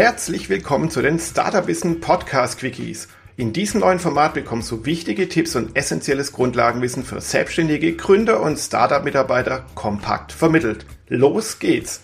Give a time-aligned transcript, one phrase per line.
[0.00, 3.08] Herzlich willkommen zu den Startup Wissen Podcast Quickies.
[3.36, 8.58] In diesem neuen Format bekommst du wichtige Tipps und essentielles Grundlagenwissen für selbstständige Gründer und
[8.58, 10.86] Startup-Mitarbeiter kompakt vermittelt.
[11.08, 12.00] Los geht's!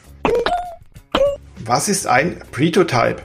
[1.65, 3.23] Was ist ein Pretotype?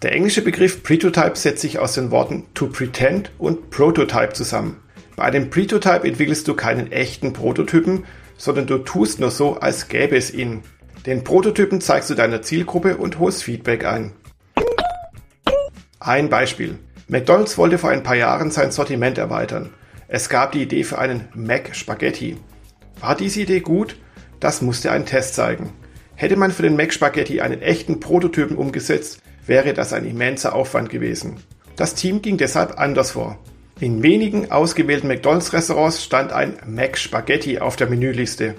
[0.00, 4.80] Der englische Begriff Pretotype setzt sich aus den Worten to pretend und Prototype zusammen.
[5.16, 8.06] Bei einem Pretotype entwickelst du keinen echten Prototypen,
[8.38, 10.62] sondern du tust nur so, als gäbe es ihn.
[11.06, 14.12] Den Prototypen zeigst du deiner Zielgruppe und holst Feedback ein.
[16.00, 16.78] Ein Beispiel.
[17.06, 19.72] McDonald's wollte vor ein paar Jahren sein Sortiment erweitern.
[20.08, 22.36] Es gab die Idee für einen Mac Spaghetti.
[23.00, 23.96] War diese Idee gut?
[24.40, 25.72] Das musste ein Test zeigen.
[26.16, 30.90] Hätte man für den Mac Spaghetti einen echten Prototypen umgesetzt, wäre das ein immenser Aufwand
[30.90, 31.36] gewesen.
[31.76, 33.38] Das Team ging deshalb anders vor.
[33.78, 38.54] In wenigen ausgewählten McDonald's-Restaurants stand ein Mac Spaghetti auf der Menüliste.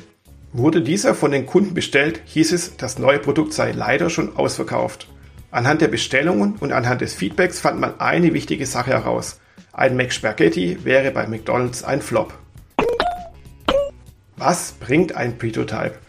[0.58, 5.08] Wurde dieser von den Kunden bestellt, hieß es, das neue Produkt sei leider schon ausverkauft.
[5.52, 9.40] Anhand der Bestellungen und anhand des Feedbacks fand man eine wichtige Sache heraus.
[9.72, 12.34] Ein Mac Spaghetti wäre bei McDonald's ein Flop.
[14.36, 16.00] Was bringt ein Prototype?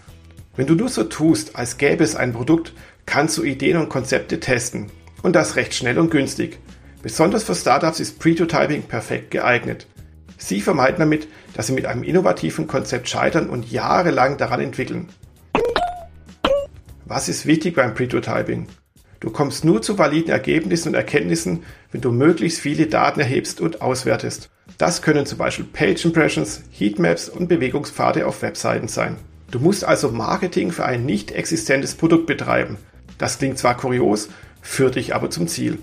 [0.57, 2.73] Wenn du nur so tust, als gäbe es ein Produkt,
[3.05, 4.87] kannst du Ideen und Konzepte testen.
[5.21, 6.59] Und das recht schnell und günstig.
[7.03, 9.87] Besonders für Startups ist Prototyping perfekt geeignet.
[10.39, 15.09] Sie vermeiden damit, dass sie mit einem innovativen Konzept scheitern und jahrelang daran entwickeln.
[17.05, 18.69] Was ist wichtig beim Prototyping?
[19.21, 23.83] Du kommst nur zu validen Ergebnissen und Erkenntnissen, wenn du möglichst viele Daten erhebst und
[23.83, 24.49] auswertest.
[24.79, 29.17] Das können zum Beispiel Page Impressions, Heatmaps und Bewegungspfade auf Webseiten sein.
[29.51, 32.77] Du musst also Marketing für ein nicht existentes Produkt betreiben.
[33.17, 34.29] Das klingt zwar kurios,
[34.63, 35.79] führt dich aber zum Ziel.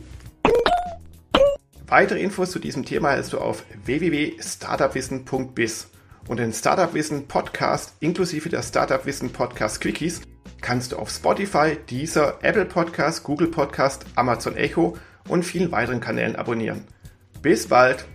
[1.87, 5.87] Weitere Infos zu diesem Thema erhältst du auf www.startupwissen.biz
[6.27, 10.21] und den Startup Wissen Podcast inklusive der Startup Wissen Podcast Quickies
[10.61, 14.97] kannst du auf Spotify, Deezer, Apple Podcast, Google Podcast, Amazon Echo
[15.27, 16.85] und vielen weiteren Kanälen abonnieren.
[17.43, 18.07] Bis bald!